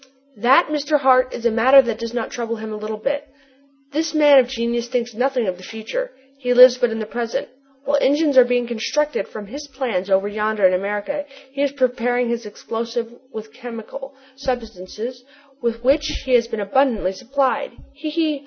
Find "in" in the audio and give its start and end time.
6.89-6.97, 10.65-10.73